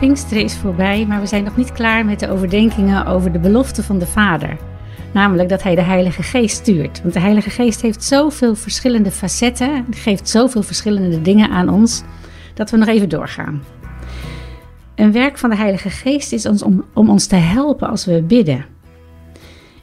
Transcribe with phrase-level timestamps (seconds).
[0.00, 3.82] Pinksteren is voorbij, maar we zijn nog niet klaar met de overdenkingen over de belofte
[3.82, 4.56] van de Vader.
[5.12, 7.02] Namelijk dat Hij de Heilige Geest stuurt.
[7.02, 12.02] Want de Heilige Geest heeft zoveel verschillende facetten, geeft zoveel verschillende dingen aan ons,
[12.54, 13.62] dat we nog even doorgaan.
[14.94, 18.22] Een werk van de Heilige Geest is ons om, om ons te helpen als we
[18.22, 18.64] bidden.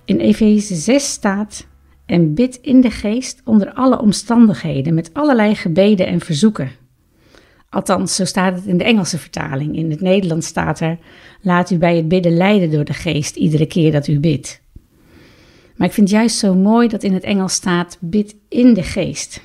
[0.05, 1.67] In Efeze 6 staat:
[2.05, 6.82] En bid in de geest onder alle omstandigheden, met allerlei gebeden en verzoeken.
[7.73, 9.75] Althans, zo staat het in de Engelse vertaling.
[9.75, 10.97] In het Nederlands staat er:
[11.41, 14.61] Laat u bij het bidden leiden door de geest iedere keer dat u bidt.
[15.75, 18.83] Maar ik vind het juist zo mooi dat in het Engels staat: Bid in de
[18.83, 19.41] geest.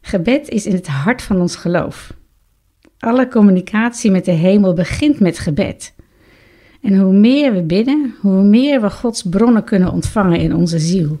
[0.00, 2.12] Gebed is in het hart van ons geloof.
[2.98, 5.94] Alle communicatie met de hemel begint met gebed.
[6.82, 11.20] En hoe meer we bidden, hoe meer we Gods bronnen kunnen ontvangen in onze ziel.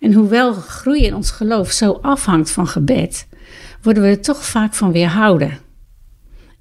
[0.00, 3.26] En hoewel groei in ons geloof zo afhangt van gebed,
[3.82, 5.58] worden we er toch vaak van weerhouden.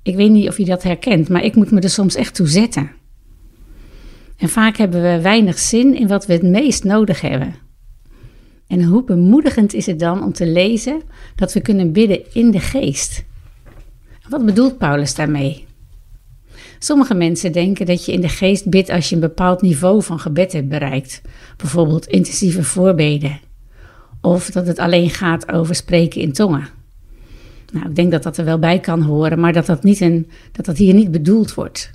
[0.03, 2.47] Ik weet niet of je dat herkent, maar ik moet me er soms echt toe
[2.47, 2.91] zetten.
[4.37, 7.55] En vaak hebben we weinig zin in wat we het meest nodig hebben.
[8.67, 11.01] En hoe bemoedigend is het dan om te lezen
[11.35, 13.23] dat we kunnen bidden in de geest?
[14.29, 15.65] Wat bedoelt Paulus daarmee?
[16.79, 20.19] Sommige mensen denken dat je in de geest bidt als je een bepaald niveau van
[20.19, 21.21] gebed hebt bereikt,
[21.57, 23.39] bijvoorbeeld intensieve voorbeden,
[24.21, 26.67] of dat het alleen gaat over spreken in tongen.
[27.73, 30.29] Nou, ik denk dat dat er wel bij kan horen, maar dat dat, niet een,
[30.51, 31.91] dat dat hier niet bedoeld wordt.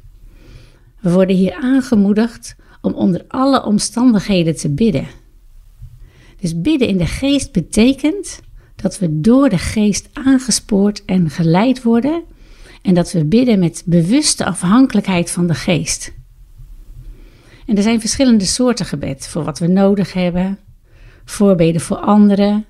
[1.00, 5.06] We worden hier aangemoedigd om onder alle omstandigheden te bidden.
[6.40, 8.40] Dus bidden in de geest betekent
[8.76, 12.22] dat we door de geest aangespoord en geleid worden
[12.82, 16.12] en dat we bidden met bewuste afhankelijkheid van de geest.
[17.66, 20.58] En er zijn verschillende soorten gebed voor wat we nodig hebben,
[21.24, 22.64] voorbeden voor anderen,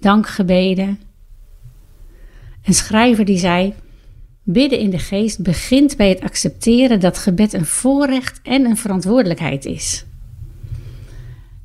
[0.00, 0.98] dankgebeden.
[2.64, 3.74] Een schrijver die zei:
[4.42, 9.64] Bidden in de geest begint bij het accepteren dat gebed een voorrecht en een verantwoordelijkheid
[9.64, 10.04] is.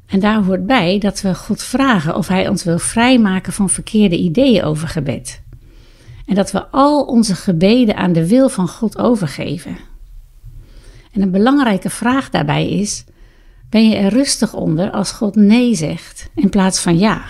[0.05, 4.17] En daar hoort bij dat we God vragen of Hij ons wil vrijmaken van verkeerde
[4.17, 5.41] ideeën over gebed.
[6.25, 9.77] En dat we al onze gebeden aan de wil van God overgeven.
[11.11, 13.03] En een belangrijke vraag daarbij is:
[13.69, 17.25] ben je er rustig onder als God nee zegt in plaats van ja?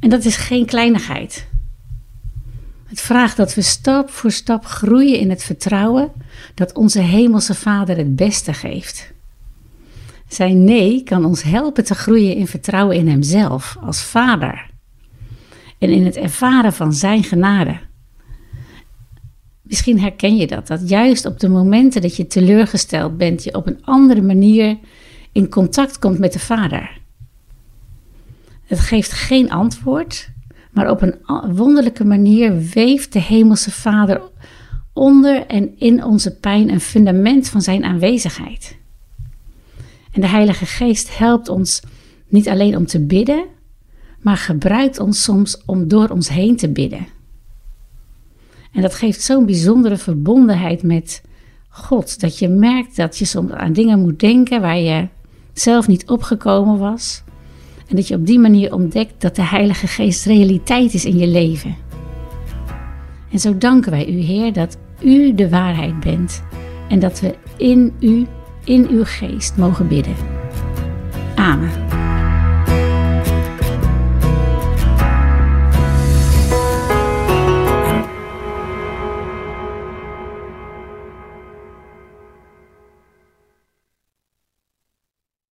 [0.00, 1.48] En dat is geen kleinigheid.
[2.96, 6.12] Het vraagt dat we stap voor stap groeien in het vertrouwen
[6.54, 9.12] dat onze Hemelse Vader het beste geeft.
[10.28, 14.70] Zijn nee kan ons helpen te groeien in vertrouwen in Hemzelf als Vader
[15.78, 17.78] en in het ervaren van Zijn genade.
[19.62, 23.66] Misschien herken je dat, dat juist op de momenten dat je teleurgesteld bent, je op
[23.66, 24.78] een andere manier
[25.32, 27.00] in contact komt met de Vader.
[28.64, 30.34] Het geeft geen antwoord,
[30.76, 31.14] maar op een
[31.54, 34.22] wonderlijke manier weeft de Hemelse Vader
[34.92, 38.76] onder en in onze pijn een fundament van Zijn aanwezigheid.
[40.12, 41.82] En de Heilige Geest helpt ons
[42.28, 43.44] niet alleen om te bidden,
[44.20, 47.06] maar gebruikt ons soms om door ons heen te bidden.
[48.72, 51.22] En dat geeft zo'n bijzondere verbondenheid met
[51.68, 55.08] God, dat je merkt dat je soms aan dingen moet denken waar je
[55.52, 57.22] zelf niet opgekomen was.
[57.88, 61.26] En dat je op die manier ontdekt dat de Heilige Geest realiteit is in je
[61.26, 61.76] leven.
[63.32, 66.42] En zo danken wij u, Heer, dat u de waarheid bent
[66.88, 68.26] en dat we in u,
[68.64, 70.14] in uw geest mogen bidden.
[71.34, 71.85] Amen.